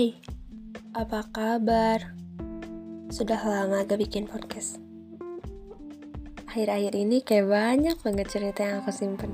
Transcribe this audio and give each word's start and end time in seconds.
Hai, 0.00 0.16
apa 0.96 1.28
kabar? 1.28 2.16
Sudah 3.12 3.36
lama 3.36 3.84
gak 3.84 4.00
bikin 4.00 4.24
podcast. 4.24 4.80
Akhir-akhir 6.48 6.96
ini 6.96 7.20
kayak 7.20 7.44
banyak 7.44 7.96
banget 8.00 8.32
cerita 8.32 8.64
yang 8.64 8.80
aku 8.80 8.96
simpen. 8.96 9.28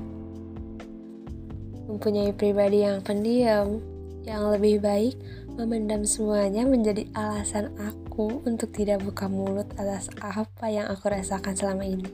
Mempunyai 1.87 2.35
pribadi 2.35 2.83
yang 2.83 2.99
pendiam, 2.99 3.79
yang 4.27 4.51
lebih 4.51 4.83
baik 4.83 5.15
memendam 5.55 6.03
semuanya 6.03 6.67
menjadi 6.67 7.07
alasan 7.15 7.71
aku 7.79 8.43
untuk 8.43 8.67
tidak 8.75 9.07
buka 9.07 9.31
mulut 9.31 9.71
atas 9.79 10.11
apa 10.19 10.67
yang 10.67 10.91
aku 10.91 11.07
rasakan 11.07 11.55
selama 11.55 11.87
ini. 11.87 12.11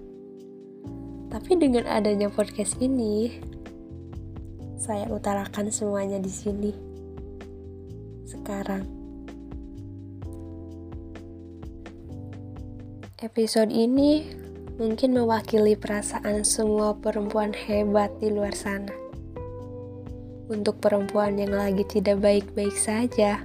Tapi 1.34 1.58
dengan 1.58 1.90
adanya 1.90 2.30
podcast 2.30 2.78
ini, 2.78 3.34
saya 4.78 5.10
utarakan 5.10 5.74
semuanya 5.74 6.22
di 6.22 6.30
sini 6.30 6.93
sekarang. 8.44 8.84
Episode 13.24 13.72
ini 13.72 14.28
mungkin 14.76 15.16
mewakili 15.16 15.80
perasaan 15.80 16.44
semua 16.44 16.92
perempuan 17.00 17.56
hebat 17.56 18.12
di 18.20 18.28
luar 18.28 18.52
sana. 18.52 18.92
Untuk 20.52 20.84
perempuan 20.84 21.40
yang 21.40 21.56
lagi 21.56 21.88
tidak 21.88 22.20
baik-baik 22.20 22.76
saja 22.76 23.40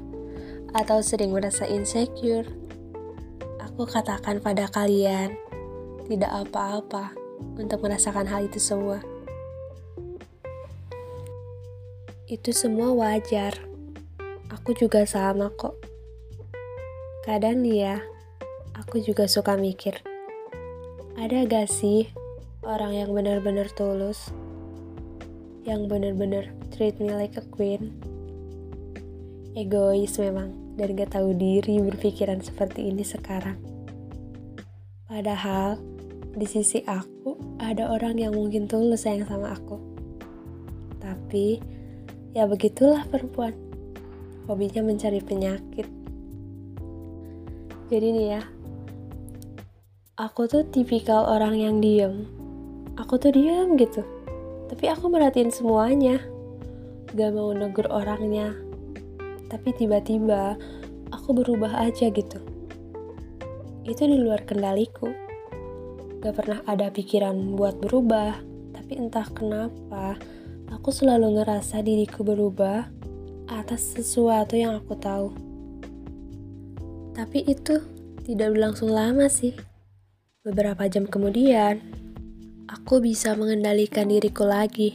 atau 0.75 0.99
sering 0.99 1.31
merasa 1.31 1.63
insecure, 1.71 2.51
aku 3.63 3.87
katakan 3.87 4.43
pada 4.43 4.67
kalian, 4.67 5.31
tidak 6.11 6.51
apa-apa 6.51 7.15
untuk 7.55 7.87
merasakan 7.87 8.27
hal 8.27 8.51
itu 8.51 8.59
semua. 8.59 8.99
Itu 12.27 12.51
semua 12.51 12.91
wajar 12.99 13.68
Aku 14.69 14.77
juga 14.85 15.01
sama 15.09 15.49
kok. 15.57 15.81
Kadang 17.25 17.65
ya, 17.65 18.05
aku 18.77 19.01
juga 19.01 19.25
suka 19.25 19.57
mikir. 19.57 19.97
Ada 21.17 21.49
gak 21.49 21.73
sih 21.73 22.13
orang 22.61 22.93
yang 22.93 23.17
benar-benar 23.17 23.73
tulus? 23.73 24.29
Yang 25.65 25.89
benar-benar 25.89 26.45
treat 26.69 27.01
me 27.01 27.17
like 27.17 27.41
a 27.41 27.45
queen? 27.49 27.97
Egois 29.57 30.13
memang, 30.21 30.53
dan 30.77 30.93
gak 31.01 31.17
tahu 31.17 31.33
diri 31.33 31.81
berpikiran 31.81 32.45
seperti 32.45 32.93
ini 32.93 33.09
sekarang. 33.09 33.57
Padahal, 35.09 35.81
di 36.37 36.45
sisi 36.45 36.85
aku, 36.85 37.57
ada 37.57 37.89
orang 37.89 38.21
yang 38.21 38.37
mungkin 38.37 38.69
tulus 38.69 39.09
sayang 39.09 39.25
sama 39.25 39.57
aku. 39.57 39.81
Tapi, 41.01 41.57
ya 42.37 42.45
begitulah 42.45 43.09
perempuan 43.09 43.68
hobinya 44.49 44.81
mencari 44.81 45.21
penyakit. 45.21 45.85
Jadi 47.93 48.07
nih 48.17 48.27
ya, 48.33 48.43
aku 50.17 50.49
tuh 50.49 50.65
tipikal 50.65 51.29
orang 51.29 51.61
yang 51.61 51.77
diem. 51.85 52.25
Aku 52.97 53.21
tuh 53.21 53.31
diem 53.31 53.77
gitu, 53.77 54.03
tapi 54.73 54.89
aku 54.89 55.13
merhatiin 55.13 55.53
semuanya. 55.53 56.19
Gak 57.13 57.33
mau 57.37 57.53
negur 57.53 57.89
orangnya, 57.93 58.57
tapi 59.53 59.73
tiba-tiba 59.77 60.57
aku 61.13 61.37
berubah 61.37 61.85
aja 61.85 62.09
gitu. 62.09 62.41
Itu 63.85 64.05
di 64.05 64.17
luar 64.21 64.45
kendaliku. 64.45 65.09
Gak 66.21 66.35
pernah 66.35 66.61
ada 66.69 66.93
pikiran 66.93 67.57
buat 67.57 67.81
berubah, 67.81 68.43
tapi 68.75 69.01
entah 69.01 69.29
kenapa 69.33 70.19
aku 70.69 70.93
selalu 70.93 71.41
ngerasa 71.41 71.81
diriku 71.81 72.27
berubah 72.27 72.98
atas 73.49 73.97
sesuatu 73.97 74.55
yang 74.55 74.77
aku 74.77 74.95
tahu. 75.01 75.33
Tapi 77.17 77.43
itu 77.49 77.83
tidak 78.23 78.55
berlangsung 78.55 78.93
lama 78.93 79.27
sih. 79.27 79.57
Beberapa 80.45 80.87
jam 80.87 81.09
kemudian, 81.09 81.81
aku 82.69 83.01
bisa 83.03 83.35
mengendalikan 83.35 84.07
diriku 84.07 84.47
lagi, 84.47 84.95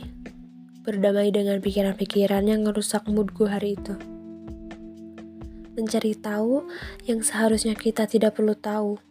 berdamai 0.86 1.34
dengan 1.34 1.60
pikiran-pikiran 1.60 2.46
yang 2.48 2.64
merusak 2.64 3.04
moodku 3.10 3.50
hari 3.50 3.76
itu. 3.76 3.98
Mencari 5.74 6.14
tahu 6.14 6.70
yang 7.10 7.26
seharusnya 7.26 7.74
kita 7.74 8.06
tidak 8.06 8.38
perlu 8.38 8.54
tahu, 8.54 9.02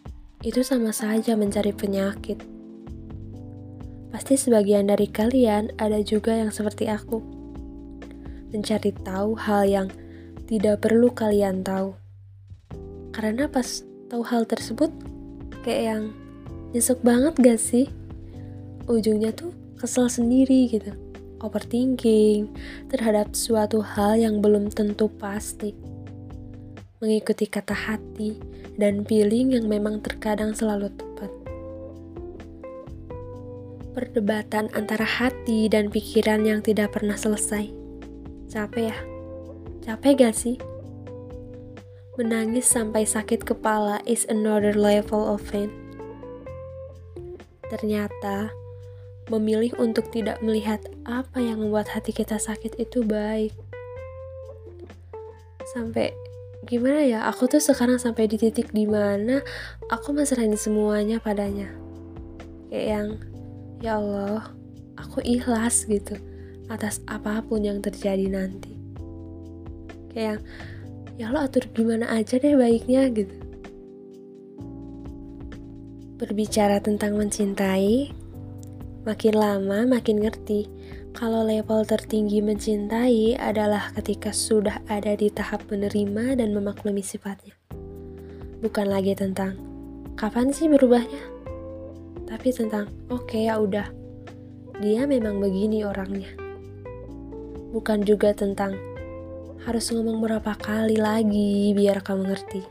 itu 0.46 0.62
sama 0.62 0.94
saja 0.94 1.34
mencari 1.34 1.74
penyakit. 1.74 2.38
Pasti 4.14 4.38
sebagian 4.38 4.86
dari 4.86 5.10
kalian 5.10 5.74
ada 5.76 5.98
juga 6.00 6.38
yang 6.38 6.54
seperti 6.54 6.86
aku 6.86 7.41
mencari 8.52 8.92
tahu 9.02 9.32
hal 9.34 9.64
yang 9.64 9.88
tidak 10.46 10.84
perlu 10.84 11.08
kalian 11.08 11.64
tahu. 11.64 11.96
Karena 13.16 13.48
pas 13.48 13.80
tahu 14.12 14.22
hal 14.28 14.44
tersebut, 14.44 14.92
kayak 15.64 15.82
yang 15.88 16.02
nyesek 16.76 17.00
banget 17.00 17.34
gak 17.40 17.60
sih? 17.60 17.88
Ujungnya 18.84 19.32
tuh 19.32 19.56
kesel 19.80 20.12
sendiri 20.12 20.68
gitu. 20.68 20.92
Overthinking 21.42 22.52
terhadap 22.92 23.34
suatu 23.34 23.82
hal 23.82 24.20
yang 24.20 24.38
belum 24.44 24.70
tentu 24.70 25.10
pasti. 25.10 25.74
Mengikuti 27.02 27.50
kata 27.50 27.74
hati 27.74 28.38
dan 28.78 29.02
feeling 29.02 29.58
yang 29.58 29.66
memang 29.66 29.98
terkadang 30.04 30.54
selalu 30.54 30.92
tepat. 30.94 31.30
Perdebatan 33.92 34.70
antara 34.72 35.04
hati 35.04 35.66
dan 35.66 35.90
pikiran 35.90 36.46
yang 36.46 36.62
tidak 36.62 36.94
pernah 36.94 37.18
selesai 37.18 37.81
Capek 38.52 38.92
ya? 38.92 38.98
Capek 39.80 40.12
gak 40.28 40.36
sih? 40.36 40.60
Menangis 42.20 42.68
sampai 42.68 43.08
sakit 43.08 43.48
kepala 43.48 44.04
is 44.04 44.28
another 44.28 44.76
level 44.76 45.24
of 45.24 45.40
pain. 45.48 45.72
Ternyata, 47.72 48.52
memilih 49.32 49.72
untuk 49.80 50.12
tidak 50.12 50.44
melihat 50.44 50.84
apa 51.08 51.40
yang 51.40 51.64
membuat 51.64 51.96
hati 51.96 52.12
kita 52.12 52.36
sakit 52.36 52.76
itu 52.76 53.00
baik. 53.00 53.56
Sampai 55.72 56.12
gimana 56.68 57.08
ya? 57.08 57.24
Aku 57.32 57.48
tuh 57.48 57.56
sekarang 57.56 57.96
sampai 57.96 58.28
di 58.28 58.36
titik 58.36 58.68
di 58.76 58.84
mana 58.84 59.40
aku 59.88 60.12
masrahin 60.12 60.60
semuanya 60.60 61.24
padanya. 61.24 61.72
Kayak 62.68 62.84
yang 62.84 63.08
ya 63.80 63.96
Allah, 63.96 64.52
aku 65.00 65.24
ikhlas 65.24 65.88
gitu 65.88 66.20
atas 66.72 67.04
apa 67.04 67.44
pun 67.44 67.60
yang 67.60 67.84
terjadi 67.84 68.32
nanti. 68.32 68.72
Kayak 70.16 70.40
ya 71.20 71.28
lo 71.28 71.44
atur 71.44 71.68
gimana 71.76 72.08
aja 72.08 72.40
deh 72.40 72.56
baiknya 72.56 73.12
gitu. 73.12 73.36
Berbicara 76.16 76.80
tentang 76.80 77.20
mencintai 77.20 78.14
makin 79.04 79.34
lama 79.34 79.84
makin 79.84 80.24
ngerti 80.24 80.70
kalau 81.12 81.44
level 81.44 81.84
tertinggi 81.84 82.40
mencintai 82.40 83.36
adalah 83.36 83.92
ketika 84.00 84.32
sudah 84.32 84.80
ada 84.88 85.12
di 85.12 85.28
tahap 85.28 85.68
menerima 85.68 86.40
dan 86.40 86.56
memaklumi 86.56 87.04
sifatnya. 87.04 87.52
Bukan 88.64 88.88
lagi 88.88 89.12
tentang 89.12 89.58
kapan 90.16 90.54
sih 90.54 90.70
berubahnya? 90.72 91.20
Tapi 92.24 92.48
tentang 92.54 92.88
oke 93.12 93.28
okay, 93.28 93.52
ya 93.52 93.60
udah. 93.60 93.90
Dia 94.80 95.04
memang 95.04 95.36
begini 95.36 95.84
orangnya 95.84 96.41
bukan 97.72 98.04
juga 98.04 98.36
tentang 98.36 98.76
harus 99.64 99.88
ngomong 99.94 100.20
berapa 100.20 100.52
kali 100.60 101.00
lagi 101.00 101.72
biar 101.72 102.04
kamu 102.04 102.28
ngerti. 102.28 102.62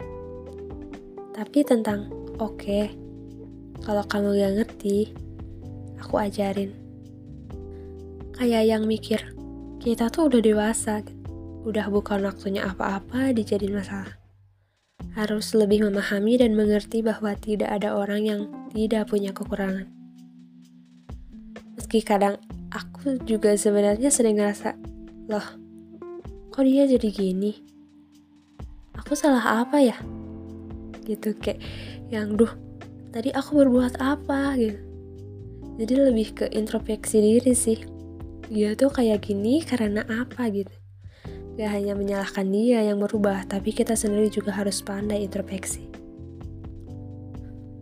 Tapi 1.31 1.59
tentang, 1.65 2.11
oke, 2.37 2.59
okay, 2.59 2.85
kalau 3.81 4.05
kamu 4.05 4.37
gak 4.37 4.53
ngerti, 4.61 4.97
aku 5.97 6.21
ajarin. 6.21 6.75
Kayak 8.37 8.63
yang 8.67 8.83
mikir, 8.85 9.33
kita 9.81 10.13
tuh 10.13 10.29
udah 10.29 10.41
dewasa, 10.43 11.01
udah 11.65 11.87
bukan 11.89 12.27
waktunya 12.27 12.67
apa-apa 12.67 13.33
dijadiin 13.33 13.73
masalah. 13.73 14.19
Harus 15.17 15.57
lebih 15.57 15.87
memahami 15.87 16.39
dan 16.39 16.53
mengerti 16.53 17.01
bahwa 17.01 17.33
tidak 17.39 17.73
ada 17.73 17.97
orang 17.97 18.21
yang 18.21 18.41
tidak 18.75 19.09
punya 19.09 19.33
kekurangan. 19.33 19.89
Meski 21.79 22.03
kadang 22.03 22.37
aku 22.71 23.17
juga 23.25 23.55
sebenarnya 23.55 24.13
sering 24.13 24.39
ngerasa 24.39 24.90
Loh, 25.31 25.47
kok 26.51 26.67
dia 26.67 26.83
jadi 26.83 27.07
gini? 27.07 27.55
Aku 28.99 29.15
salah 29.15 29.63
apa 29.63 29.79
ya? 29.79 29.95
Gitu 31.07 31.39
kayak 31.39 31.63
yang 32.11 32.35
duh, 32.35 32.51
tadi 33.15 33.31
aku 33.31 33.63
berbuat 33.63 33.95
apa 34.03 34.59
gitu. 34.59 34.75
Jadi 35.79 35.93
lebih 35.95 36.27
ke 36.35 36.45
introspeksi 36.51 37.23
diri 37.23 37.55
sih. 37.55 37.79
Dia 38.51 38.75
tuh 38.75 38.91
kayak 38.91 39.23
gini 39.23 39.63
karena 39.63 40.03
apa 40.03 40.51
gitu. 40.51 40.75
Gak 41.55 41.79
hanya 41.79 41.95
menyalahkan 41.95 42.51
dia 42.51 42.83
yang 42.83 42.99
merubah, 42.99 43.47
tapi 43.47 43.71
kita 43.71 43.95
sendiri 43.95 44.27
juga 44.27 44.51
harus 44.51 44.83
pandai 44.83 45.23
introspeksi. 45.23 45.87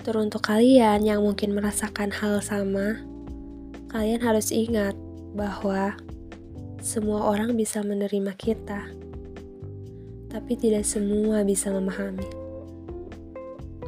Teruntuk 0.05 0.45
kalian 0.45 1.01
yang 1.01 1.25
mungkin 1.25 1.57
merasakan 1.57 2.13
hal 2.13 2.45
sama, 2.45 3.01
kalian 3.89 4.21
harus 4.21 4.53
ingat 4.53 4.93
bahwa 5.33 5.97
semua 6.79 7.27
orang 7.27 7.59
bisa 7.59 7.83
menerima 7.83 8.33
kita. 8.39 8.87
tapi 10.29 10.53
tidak 10.53 10.85
semua 10.85 11.41
bisa 11.41 11.73
memahami. 11.73 12.21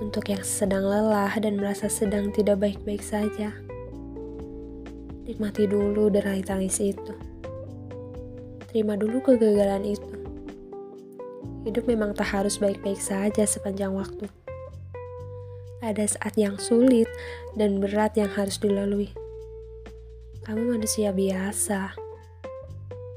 Untuk 0.01 0.25
yang 0.25 0.41
sedang 0.41 0.81
lelah 0.81 1.29
dan 1.37 1.61
merasa 1.61 1.85
sedang 1.85 2.33
tidak 2.33 2.57
baik-baik 2.57 3.05
saja, 3.05 3.53
nikmati 5.29 5.69
dulu 5.69 6.09
derai 6.09 6.41
tangis 6.41 6.81
itu. 6.81 7.13
Terima 8.73 8.97
dulu 8.97 9.21
kegagalan 9.21 9.85
itu. 9.85 10.11
Hidup 11.61 11.85
memang 11.85 12.17
tak 12.17 12.33
harus 12.33 12.57
baik-baik 12.57 12.97
saja 12.97 13.45
sepanjang 13.45 13.93
waktu. 13.93 14.25
Ada 15.85 16.17
saat 16.17 16.33
yang 16.41 16.57
sulit 16.57 17.05
dan 17.53 17.77
berat 17.77 18.17
yang 18.17 18.33
harus 18.33 18.57
dilalui. 18.57 19.13
Kamu 20.41 20.73
manusia 20.73 21.13
biasa. 21.13 22.10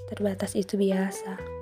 Terbatas 0.05 0.53
itu 0.59 0.77
biasa. 0.77 1.54